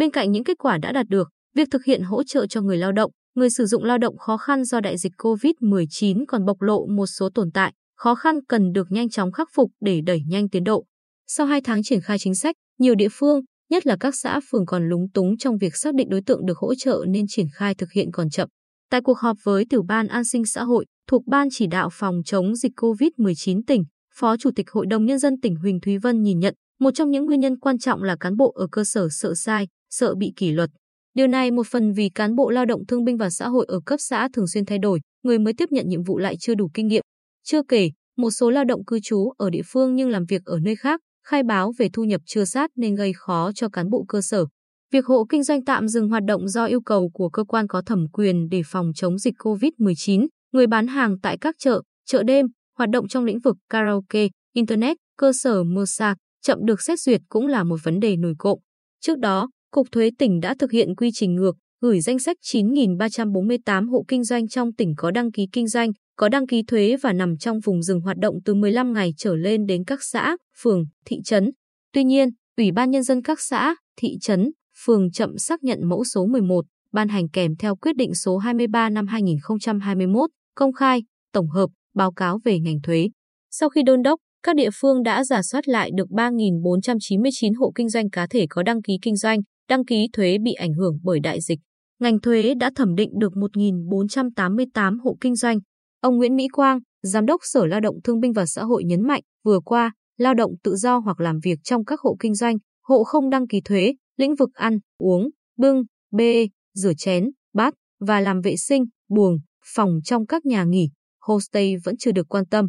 Bên 0.00 0.10
cạnh 0.10 0.32
những 0.32 0.44
kết 0.44 0.58
quả 0.58 0.78
đã 0.78 0.92
đạt 0.92 1.06
được, 1.08 1.28
việc 1.54 1.68
thực 1.70 1.84
hiện 1.84 2.02
hỗ 2.02 2.22
trợ 2.22 2.46
cho 2.46 2.60
người 2.60 2.76
lao 2.76 2.92
động, 2.92 3.10
người 3.34 3.50
sử 3.50 3.66
dụng 3.66 3.84
lao 3.84 3.98
động 3.98 4.18
khó 4.18 4.36
khăn 4.36 4.64
do 4.64 4.80
đại 4.80 4.98
dịch 4.98 5.12
COVID-19 5.18 6.24
còn 6.28 6.44
bộc 6.44 6.62
lộ 6.62 6.86
một 6.86 7.06
số 7.06 7.28
tồn 7.34 7.50
tại, 7.54 7.72
khó 7.96 8.14
khăn 8.14 8.44
cần 8.48 8.72
được 8.72 8.86
nhanh 8.90 9.08
chóng 9.08 9.32
khắc 9.32 9.48
phục 9.54 9.70
để 9.80 10.00
đẩy 10.06 10.20
nhanh 10.28 10.48
tiến 10.48 10.64
độ. 10.64 10.84
Sau 11.26 11.46
2 11.46 11.60
tháng 11.60 11.82
triển 11.82 12.00
khai 12.00 12.18
chính 12.18 12.34
sách, 12.34 12.54
nhiều 12.78 12.94
địa 12.94 13.08
phương, 13.12 13.40
nhất 13.70 13.86
là 13.86 13.96
các 14.00 14.14
xã 14.14 14.40
phường 14.50 14.66
còn 14.66 14.88
lúng 14.88 15.10
túng 15.14 15.36
trong 15.36 15.58
việc 15.58 15.76
xác 15.76 15.94
định 15.94 16.08
đối 16.08 16.22
tượng 16.26 16.46
được 16.46 16.58
hỗ 16.58 16.74
trợ 16.74 17.04
nên 17.08 17.24
triển 17.28 17.46
khai 17.54 17.74
thực 17.74 17.92
hiện 17.92 18.08
còn 18.12 18.30
chậm. 18.30 18.48
Tại 18.90 19.00
cuộc 19.00 19.18
họp 19.18 19.36
với 19.42 19.64
Tiểu 19.70 19.82
ban 19.82 20.06
An 20.06 20.24
sinh 20.24 20.44
xã 20.44 20.64
hội 20.64 20.86
thuộc 21.08 21.26
Ban 21.26 21.48
chỉ 21.50 21.66
đạo 21.66 21.88
phòng 21.92 22.20
chống 22.24 22.56
dịch 22.56 22.72
COVID-19 22.76 23.60
tỉnh, 23.66 23.84
Phó 24.14 24.36
Chủ 24.36 24.50
tịch 24.56 24.70
Hội 24.70 24.86
đồng 24.86 25.04
Nhân 25.04 25.18
dân 25.18 25.40
tỉnh 25.40 25.56
Huỳnh 25.56 25.80
Thúy 25.80 25.98
Vân 25.98 26.22
nhìn 26.22 26.38
nhận 26.38 26.54
một 26.80 26.90
trong 26.94 27.10
những 27.10 27.26
nguyên 27.26 27.40
nhân 27.40 27.58
quan 27.58 27.78
trọng 27.78 28.02
là 28.02 28.16
cán 28.20 28.36
bộ 28.36 28.50
ở 28.50 28.66
cơ 28.72 28.84
sở 28.84 29.08
sợ 29.10 29.34
sai, 29.34 29.66
sợ 29.90 30.14
bị 30.14 30.32
kỷ 30.36 30.50
luật. 30.50 30.70
Điều 31.14 31.26
này 31.26 31.50
một 31.50 31.66
phần 31.66 31.92
vì 31.92 32.08
cán 32.14 32.34
bộ 32.34 32.50
lao 32.50 32.64
động 32.64 32.86
thương 32.86 33.04
binh 33.04 33.16
và 33.16 33.30
xã 33.30 33.48
hội 33.48 33.66
ở 33.68 33.80
cấp 33.86 34.00
xã 34.02 34.28
thường 34.32 34.46
xuyên 34.46 34.64
thay 34.64 34.78
đổi, 34.78 35.00
người 35.22 35.38
mới 35.38 35.54
tiếp 35.54 35.68
nhận 35.72 35.88
nhiệm 35.88 36.02
vụ 36.02 36.18
lại 36.18 36.36
chưa 36.40 36.54
đủ 36.54 36.70
kinh 36.74 36.86
nghiệm. 36.88 37.02
Chưa 37.44 37.62
kể, 37.68 37.90
một 38.16 38.30
số 38.30 38.50
lao 38.50 38.64
động 38.64 38.84
cư 38.84 38.98
trú 39.02 39.30
ở 39.38 39.50
địa 39.50 39.62
phương 39.66 39.94
nhưng 39.96 40.10
làm 40.10 40.24
việc 40.28 40.44
ở 40.44 40.58
nơi 40.58 40.76
khác, 40.76 41.00
khai 41.26 41.42
báo 41.42 41.72
về 41.78 41.88
thu 41.92 42.04
nhập 42.04 42.20
chưa 42.26 42.44
sát 42.44 42.70
nên 42.76 42.94
gây 42.94 43.12
khó 43.16 43.50
cho 43.54 43.68
cán 43.68 43.90
bộ 43.90 44.04
cơ 44.08 44.20
sở. 44.20 44.46
Việc 44.92 45.06
hộ 45.06 45.26
kinh 45.28 45.42
doanh 45.42 45.64
tạm 45.64 45.88
dừng 45.88 46.08
hoạt 46.08 46.22
động 46.24 46.48
do 46.48 46.64
yêu 46.64 46.80
cầu 46.80 47.10
của 47.14 47.28
cơ 47.28 47.44
quan 47.44 47.66
có 47.66 47.82
thẩm 47.86 48.06
quyền 48.12 48.48
để 48.48 48.62
phòng 48.66 48.92
chống 48.94 49.18
dịch 49.18 49.34
COVID-19, 49.38 50.26
người 50.52 50.66
bán 50.66 50.86
hàng 50.86 51.16
tại 51.22 51.38
các 51.40 51.54
chợ, 51.58 51.82
chợ 52.06 52.22
đêm, 52.22 52.46
hoạt 52.78 52.90
động 52.90 53.08
trong 53.08 53.24
lĩnh 53.24 53.38
vực 53.38 53.56
karaoke, 53.68 54.28
internet, 54.54 54.96
cơ 55.16 55.32
sở 55.32 55.62
massage 55.64 56.14
chậm 56.42 56.58
được 56.64 56.82
xét 56.82 57.00
duyệt 57.00 57.20
cũng 57.28 57.46
là 57.46 57.64
một 57.64 57.76
vấn 57.82 58.00
đề 58.00 58.16
nổi 58.16 58.34
cộng. 58.38 58.58
Trước 59.00 59.18
đó, 59.18 59.50
Cục 59.70 59.86
Thuế 59.92 60.10
tỉnh 60.18 60.40
đã 60.40 60.54
thực 60.58 60.70
hiện 60.70 60.94
quy 60.96 61.10
trình 61.14 61.34
ngược, 61.34 61.56
gửi 61.80 62.00
danh 62.00 62.18
sách 62.18 62.36
9.348 62.42 63.90
hộ 63.90 64.04
kinh 64.08 64.24
doanh 64.24 64.48
trong 64.48 64.72
tỉnh 64.72 64.94
có 64.96 65.10
đăng 65.10 65.32
ký 65.32 65.46
kinh 65.52 65.68
doanh, 65.68 65.92
có 66.16 66.28
đăng 66.28 66.46
ký 66.46 66.62
thuế 66.62 66.96
và 67.02 67.12
nằm 67.12 67.36
trong 67.36 67.60
vùng 67.60 67.82
rừng 67.82 68.00
hoạt 68.00 68.16
động 68.16 68.34
từ 68.44 68.54
15 68.54 68.92
ngày 68.92 69.14
trở 69.16 69.36
lên 69.36 69.66
đến 69.66 69.84
các 69.84 69.98
xã, 70.02 70.36
phường, 70.62 70.84
thị 71.06 71.16
trấn. 71.24 71.50
Tuy 71.92 72.04
nhiên, 72.04 72.28
Ủy 72.56 72.72
ban 72.72 72.90
Nhân 72.90 73.02
dân 73.02 73.22
các 73.22 73.40
xã, 73.40 73.74
thị 73.96 74.18
trấn, 74.20 74.50
phường 74.84 75.10
chậm 75.10 75.38
xác 75.38 75.62
nhận 75.62 75.88
mẫu 75.88 76.04
số 76.04 76.26
11, 76.26 76.64
ban 76.92 77.08
hành 77.08 77.28
kèm 77.28 77.56
theo 77.56 77.76
quyết 77.76 77.96
định 77.96 78.14
số 78.14 78.38
23 78.38 78.88
năm 78.88 79.06
2021, 79.06 80.30
công 80.54 80.72
khai, 80.72 81.02
tổng 81.32 81.48
hợp, 81.48 81.70
báo 81.94 82.12
cáo 82.12 82.38
về 82.44 82.58
ngành 82.58 82.80
thuế. 82.82 83.08
Sau 83.50 83.68
khi 83.68 83.82
đôn 83.82 84.02
đốc, 84.02 84.20
các 84.42 84.56
địa 84.56 84.68
phương 84.74 85.02
đã 85.02 85.24
giả 85.24 85.42
soát 85.42 85.68
lại 85.68 85.90
được 85.94 86.08
3.499 86.08 87.52
hộ 87.58 87.72
kinh 87.74 87.88
doanh 87.88 88.10
cá 88.10 88.26
thể 88.26 88.46
có 88.50 88.62
đăng 88.62 88.82
ký 88.82 88.98
kinh 89.02 89.16
doanh, 89.16 89.38
đăng 89.68 89.84
ký 89.84 90.08
thuế 90.12 90.38
bị 90.42 90.52
ảnh 90.52 90.72
hưởng 90.72 90.98
bởi 91.02 91.20
đại 91.20 91.40
dịch. 91.40 91.58
Ngành 92.00 92.20
thuế 92.20 92.54
đã 92.54 92.70
thẩm 92.76 92.94
định 92.94 93.10
được 93.18 93.32
1.488 93.32 94.98
hộ 95.04 95.16
kinh 95.20 95.36
doanh. 95.36 95.58
Ông 96.00 96.16
Nguyễn 96.16 96.36
Mỹ 96.36 96.48
Quang, 96.52 96.78
Giám 97.02 97.26
đốc 97.26 97.40
Sở 97.44 97.66
Lao 97.66 97.80
động 97.80 97.96
Thương 98.04 98.20
binh 98.20 98.32
và 98.32 98.46
Xã 98.46 98.64
hội 98.64 98.84
nhấn 98.84 99.02
mạnh, 99.06 99.22
vừa 99.44 99.60
qua, 99.60 99.92
lao 100.18 100.34
động 100.34 100.52
tự 100.62 100.76
do 100.76 100.98
hoặc 100.98 101.20
làm 101.20 101.38
việc 101.42 101.58
trong 101.64 101.84
các 101.84 102.00
hộ 102.00 102.16
kinh 102.20 102.34
doanh, 102.34 102.56
hộ 102.82 103.04
không 103.04 103.30
đăng 103.30 103.46
ký 103.46 103.60
thuế, 103.64 103.94
lĩnh 104.16 104.34
vực 104.34 104.50
ăn, 104.54 104.78
uống, 104.98 105.28
bưng, 105.58 105.82
bê, 106.12 106.48
rửa 106.74 106.92
chén, 106.96 107.30
bát 107.54 107.74
và 108.00 108.20
làm 108.20 108.40
vệ 108.40 108.56
sinh, 108.56 108.84
buồng, 109.08 109.38
phòng 109.74 109.90
trong 110.04 110.26
các 110.26 110.46
nhà 110.46 110.64
nghỉ, 110.64 110.88
homestay 111.20 111.74
vẫn 111.84 111.96
chưa 111.98 112.12
được 112.12 112.28
quan 112.28 112.46
tâm. 112.46 112.66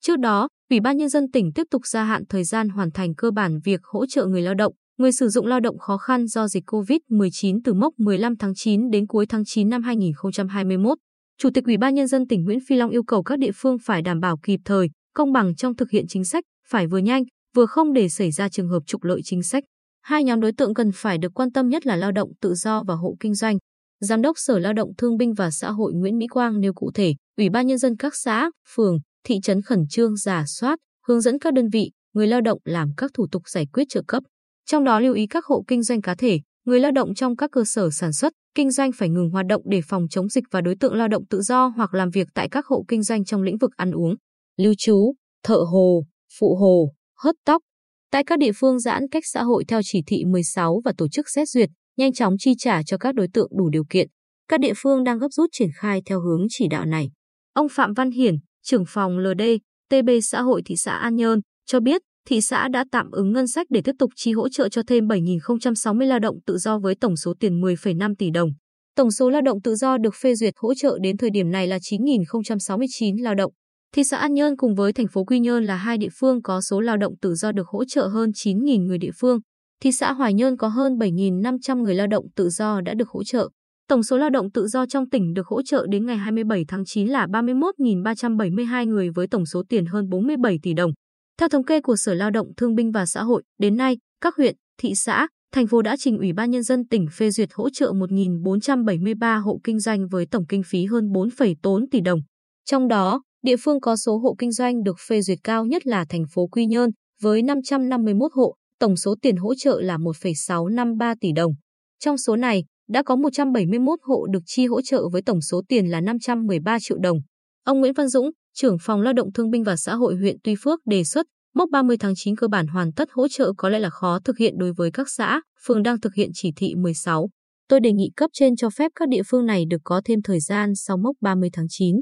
Trước 0.00 0.18
đó, 0.18 0.48
Ủy 0.70 0.80
ban 0.80 0.96
Nhân 0.96 1.08
dân 1.08 1.30
tỉnh 1.30 1.52
tiếp 1.52 1.66
tục 1.70 1.86
gia 1.86 2.04
hạn 2.04 2.22
thời 2.28 2.44
gian 2.44 2.68
hoàn 2.68 2.90
thành 2.90 3.14
cơ 3.14 3.30
bản 3.30 3.58
việc 3.64 3.80
hỗ 3.84 4.06
trợ 4.06 4.26
người 4.26 4.42
lao 4.42 4.54
động, 4.54 4.72
người 4.98 5.12
sử 5.12 5.28
dụng 5.28 5.46
lao 5.46 5.60
động 5.60 5.78
khó 5.78 5.96
khăn 5.96 6.26
do 6.26 6.48
dịch 6.48 6.64
COVID-19 6.66 7.60
từ 7.64 7.74
mốc 7.74 7.94
15 7.98 8.36
tháng 8.36 8.52
9 8.54 8.90
đến 8.90 9.06
cuối 9.06 9.26
tháng 9.26 9.44
9 9.44 9.68
năm 9.68 9.82
2021. 9.82 10.98
Chủ 11.38 11.50
tịch 11.54 11.64
Ủy 11.64 11.76
ban 11.76 11.94
Nhân 11.94 12.06
dân 12.06 12.26
tỉnh 12.26 12.44
Nguyễn 12.44 12.58
Phi 12.68 12.76
Long 12.76 12.90
yêu 12.90 13.02
cầu 13.02 13.22
các 13.22 13.38
địa 13.38 13.50
phương 13.54 13.76
phải 13.84 14.02
đảm 14.02 14.20
bảo 14.20 14.36
kịp 14.42 14.60
thời, 14.64 14.90
công 15.14 15.32
bằng 15.32 15.54
trong 15.56 15.76
thực 15.76 15.90
hiện 15.90 16.04
chính 16.08 16.24
sách, 16.24 16.44
phải 16.68 16.86
vừa 16.86 16.98
nhanh, 16.98 17.22
vừa 17.54 17.66
không 17.66 17.92
để 17.92 18.08
xảy 18.08 18.30
ra 18.30 18.48
trường 18.48 18.68
hợp 18.68 18.80
trục 18.86 19.04
lợi 19.04 19.20
chính 19.24 19.42
sách. 19.42 19.64
Hai 20.02 20.24
nhóm 20.24 20.40
đối 20.40 20.52
tượng 20.52 20.74
cần 20.74 20.90
phải 20.94 21.18
được 21.18 21.34
quan 21.34 21.52
tâm 21.52 21.68
nhất 21.68 21.86
là 21.86 21.96
lao 21.96 22.12
động 22.12 22.30
tự 22.40 22.54
do 22.54 22.82
và 22.86 22.94
hộ 22.94 23.16
kinh 23.20 23.34
doanh. 23.34 23.58
Giám 24.00 24.22
đốc 24.22 24.38
Sở 24.38 24.58
Lao 24.58 24.72
động 24.72 24.90
Thương 24.98 25.16
binh 25.16 25.34
và 25.34 25.50
Xã 25.50 25.70
hội 25.70 25.92
Nguyễn 25.94 26.18
Mỹ 26.18 26.26
Quang 26.26 26.60
nêu 26.60 26.72
cụ 26.74 26.90
thể, 26.94 27.14
Ủy 27.36 27.50
ban 27.50 27.66
Nhân 27.66 27.78
dân 27.78 27.96
các 27.96 28.14
xã, 28.14 28.50
phường, 28.74 28.98
thị 29.26 29.40
trấn 29.42 29.62
khẩn 29.62 29.86
trương 29.90 30.16
giả 30.16 30.44
soát, 30.46 30.78
hướng 31.06 31.20
dẫn 31.20 31.38
các 31.38 31.54
đơn 31.54 31.68
vị, 31.72 31.90
người 32.14 32.26
lao 32.26 32.40
động 32.40 32.58
làm 32.64 32.90
các 32.96 33.10
thủ 33.14 33.26
tục 33.32 33.42
giải 33.48 33.66
quyết 33.72 33.84
trợ 33.88 34.02
cấp. 34.08 34.22
Trong 34.66 34.84
đó 34.84 35.00
lưu 35.00 35.14
ý 35.14 35.26
các 35.26 35.44
hộ 35.44 35.64
kinh 35.68 35.82
doanh 35.82 36.02
cá 36.02 36.14
thể, 36.14 36.40
người 36.64 36.80
lao 36.80 36.92
động 36.92 37.14
trong 37.14 37.36
các 37.36 37.50
cơ 37.52 37.64
sở 37.64 37.90
sản 37.90 38.12
xuất, 38.12 38.32
kinh 38.54 38.70
doanh 38.70 38.90
phải 38.92 39.08
ngừng 39.08 39.30
hoạt 39.30 39.46
động 39.46 39.62
để 39.64 39.80
phòng 39.88 40.06
chống 40.10 40.28
dịch 40.28 40.44
và 40.50 40.60
đối 40.60 40.76
tượng 40.80 40.94
lao 40.94 41.08
động 41.08 41.26
tự 41.30 41.42
do 41.42 41.66
hoặc 41.76 41.94
làm 41.94 42.10
việc 42.10 42.28
tại 42.34 42.48
các 42.48 42.66
hộ 42.66 42.84
kinh 42.88 43.02
doanh 43.02 43.24
trong 43.24 43.42
lĩnh 43.42 43.58
vực 43.58 43.70
ăn 43.76 43.90
uống, 43.90 44.14
lưu 44.56 44.74
trú, 44.78 45.14
thợ 45.42 45.58
hồ, 45.72 46.04
phụ 46.38 46.56
hồ, 46.56 46.92
hớt 47.18 47.34
tóc. 47.44 47.62
Tại 48.10 48.24
các 48.24 48.38
địa 48.38 48.52
phương 48.56 48.78
giãn 48.78 49.08
cách 49.10 49.22
xã 49.26 49.42
hội 49.42 49.64
theo 49.68 49.80
chỉ 49.84 50.02
thị 50.06 50.24
16 50.24 50.80
và 50.84 50.92
tổ 50.98 51.08
chức 51.08 51.26
xét 51.28 51.48
duyệt, 51.48 51.68
nhanh 51.96 52.12
chóng 52.12 52.34
chi 52.38 52.54
trả 52.58 52.82
cho 52.82 52.98
các 52.98 53.14
đối 53.14 53.28
tượng 53.32 53.50
đủ 53.58 53.68
điều 53.68 53.84
kiện. 53.90 54.08
Các 54.48 54.60
địa 54.60 54.72
phương 54.76 55.04
đang 55.04 55.18
gấp 55.18 55.28
rút 55.30 55.50
triển 55.52 55.70
khai 55.76 56.02
theo 56.06 56.20
hướng 56.20 56.46
chỉ 56.50 56.68
đạo 56.68 56.84
này. 56.84 57.10
Ông 57.52 57.66
Phạm 57.70 57.92
Văn 57.92 58.10
Hiển, 58.10 58.34
trưởng 58.66 58.84
phòng 58.88 59.18
LD, 59.18 59.42
TB 59.90 60.10
xã 60.22 60.42
hội 60.42 60.62
thị 60.64 60.76
xã 60.76 60.92
An 60.92 61.16
Nhơn, 61.16 61.40
cho 61.66 61.80
biết 61.80 62.02
thị 62.28 62.40
xã 62.40 62.68
đã 62.68 62.84
tạm 62.92 63.10
ứng 63.10 63.32
ngân 63.32 63.46
sách 63.46 63.66
để 63.70 63.80
tiếp 63.84 63.92
tục 63.98 64.10
chi 64.16 64.32
hỗ 64.32 64.48
trợ 64.48 64.68
cho 64.68 64.82
thêm 64.86 65.08
7.060 65.08 66.06
lao 66.06 66.18
động 66.18 66.36
tự 66.46 66.58
do 66.58 66.78
với 66.78 66.94
tổng 66.94 67.16
số 67.16 67.34
tiền 67.40 67.60
10,5 67.60 68.14
tỷ 68.18 68.30
đồng. 68.30 68.50
Tổng 68.96 69.10
số 69.10 69.30
lao 69.30 69.42
động 69.42 69.62
tự 69.62 69.74
do 69.74 69.98
được 69.98 70.14
phê 70.22 70.34
duyệt 70.34 70.54
hỗ 70.56 70.74
trợ 70.74 70.98
đến 71.02 71.16
thời 71.16 71.30
điểm 71.30 71.50
này 71.50 71.66
là 71.66 71.78
9.069 71.78 73.22
lao 73.22 73.34
động. 73.34 73.52
Thị 73.94 74.04
xã 74.04 74.16
An 74.16 74.34
Nhơn 74.34 74.56
cùng 74.56 74.74
với 74.74 74.92
thành 74.92 75.06
phố 75.08 75.24
Quy 75.24 75.40
Nhơn 75.40 75.64
là 75.64 75.76
hai 75.76 75.98
địa 75.98 76.08
phương 76.20 76.42
có 76.42 76.60
số 76.60 76.80
lao 76.80 76.96
động 76.96 77.14
tự 77.22 77.34
do 77.34 77.52
được 77.52 77.68
hỗ 77.68 77.84
trợ 77.84 78.06
hơn 78.06 78.30
9.000 78.30 78.86
người 78.86 78.98
địa 78.98 79.10
phương. 79.20 79.40
Thị 79.82 79.92
xã 79.92 80.12
Hoài 80.12 80.34
Nhơn 80.34 80.56
có 80.56 80.68
hơn 80.68 80.92
7.500 80.92 81.82
người 81.82 81.94
lao 81.94 82.06
động 82.06 82.26
tự 82.36 82.48
do 82.48 82.80
đã 82.80 82.94
được 82.94 83.08
hỗ 83.08 83.24
trợ. 83.24 83.48
Tổng 83.88 84.02
số 84.02 84.16
lao 84.16 84.30
động 84.30 84.50
tự 84.50 84.66
do 84.66 84.86
trong 84.86 85.08
tỉnh 85.10 85.34
được 85.34 85.46
hỗ 85.46 85.62
trợ 85.62 85.86
đến 85.90 86.06
ngày 86.06 86.16
27 86.16 86.64
tháng 86.68 86.84
9 86.84 87.08
là 87.08 87.26
31.372 87.26 88.88
người 88.88 89.10
với 89.10 89.26
tổng 89.26 89.46
số 89.46 89.62
tiền 89.68 89.86
hơn 89.86 90.08
47 90.08 90.58
tỷ 90.62 90.74
đồng. 90.74 90.90
Theo 91.38 91.48
thống 91.48 91.64
kê 91.64 91.80
của 91.80 91.96
Sở 91.96 92.14
Lao 92.14 92.30
động 92.30 92.46
Thương 92.56 92.74
binh 92.74 92.92
và 92.92 93.06
Xã 93.06 93.22
hội, 93.22 93.42
đến 93.58 93.76
nay, 93.76 93.98
các 94.20 94.34
huyện, 94.36 94.56
thị 94.80 94.94
xã, 94.94 95.28
thành 95.52 95.66
phố 95.66 95.82
đã 95.82 95.96
trình 95.98 96.18
Ủy 96.18 96.32
ban 96.32 96.50
Nhân 96.50 96.62
dân 96.62 96.88
tỉnh 96.88 97.06
phê 97.12 97.30
duyệt 97.30 97.48
hỗ 97.54 97.70
trợ 97.70 97.92
1.473 97.92 99.40
hộ 99.40 99.60
kinh 99.64 99.80
doanh 99.80 100.08
với 100.08 100.26
tổng 100.30 100.46
kinh 100.46 100.62
phí 100.66 100.84
hơn 100.84 101.04
4,4 101.04 101.86
tỷ 101.90 102.00
đồng. 102.00 102.20
Trong 102.64 102.88
đó, 102.88 103.22
địa 103.42 103.56
phương 103.56 103.80
có 103.80 103.96
số 103.96 104.18
hộ 104.18 104.34
kinh 104.38 104.52
doanh 104.52 104.82
được 104.82 104.96
phê 105.08 105.22
duyệt 105.22 105.38
cao 105.44 105.64
nhất 105.64 105.86
là 105.86 106.04
thành 106.08 106.24
phố 106.34 106.46
Quy 106.46 106.66
Nhơn 106.66 106.90
với 107.22 107.42
551 107.42 108.32
hộ, 108.34 108.54
tổng 108.78 108.96
số 108.96 109.14
tiền 109.22 109.36
hỗ 109.36 109.54
trợ 109.54 109.80
là 109.80 109.98
1,653 109.98 111.14
tỷ 111.20 111.32
đồng. 111.32 111.52
Trong 111.98 112.18
số 112.18 112.36
này, 112.36 112.64
đã 112.88 113.02
có 113.02 113.16
171 113.16 113.98
hộ 114.02 114.26
được 114.26 114.42
chi 114.46 114.66
hỗ 114.66 114.82
trợ 114.82 115.08
với 115.08 115.22
tổng 115.22 115.40
số 115.40 115.62
tiền 115.68 115.86
là 115.86 116.00
513 116.00 116.78
triệu 116.80 116.98
đồng. 116.98 117.18
Ông 117.64 117.80
Nguyễn 117.80 117.92
Văn 117.92 118.08
Dũng, 118.08 118.30
trưởng 118.54 118.76
phòng 118.80 119.00
Lao 119.00 119.12
động 119.12 119.32
Thương 119.32 119.50
binh 119.50 119.64
và 119.64 119.76
Xã 119.76 119.94
hội 119.94 120.16
huyện 120.16 120.36
Tuy 120.44 120.54
Phước 120.60 120.80
đề 120.86 121.04
xuất 121.04 121.26
mốc 121.54 121.70
30 121.70 121.96
tháng 121.96 122.12
9 122.16 122.36
cơ 122.36 122.48
bản 122.48 122.66
hoàn 122.66 122.92
tất 122.92 123.08
hỗ 123.12 123.28
trợ 123.28 123.52
có 123.56 123.68
lẽ 123.68 123.78
là 123.78 123.90
khó 123.90 124.18
thực 124.24 124.38
hiện 124.38 124.54
đối 124.58 124.72
với 124.72 124.90
các 124.90 125.08
xã, 125.08 125.40
phường 125.66 125.82
đang 125.82 126.00
thực 126.00 126.14
hiện 126.14 126.30
chỉ 126.34 126.52
thị 126.56 126.74
16. 126.74 127.28
Tôi 127.68 127.80
đề 127.80 127.92
nghị 127.92 128.10
cấp 128.16 128.30
trên 128.32 128.56
cho 128.56 128.70
phép 128.70 128.92
các 128.94 129.08
địa 129.08 129.22
phương 129.26 129.46
này 129.46 129.64
được 129.70 129.80
có 129.84 130.00
thêm 130.04 130.22
thời 130.22 130.40
gian 130.40 130.74
sau 130.74 130.96
mốc 130.96 131.16
30 131.20 131.50
tháng 131.52 131.66
9. 131.68 131.96